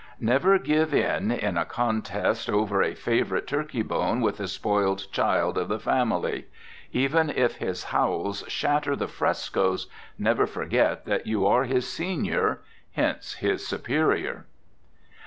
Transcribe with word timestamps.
Never 0.19 0.57
give 0.57 0.95
in 0.95 1.29
in 1.29 1.57
a 1.57 1.63
contest 1.63 2.49
over 2.49 2.81
a 2.81 2.95
favorite 2.95 3.45
turkey 3.45 3.83
bone 3.83 4.19
with 4.19 4.39
a 4.39 4.47
spoiled 4.47 5.05
child 5.11 5.59
of 5.59 5.67
the 5.67 5.77
family. 5.77 6.47
Even 6.91 7.29
if 7.29 7.57
his 7.57 7.83
howls 7.83 8.43
shatter 8.47 8.95
the 8.95 9.07
frescoes, 9.07 9.85
never 10.17 10.47
forget 10.47 11.05
that 11.05 11.27
you 11.27 11.45
are 11.45 11.65
his 11.65 11.87
senior, 11.87 12.61
hence 12.93 13.35
his 13.35 13.67
superior. 13.67 14.47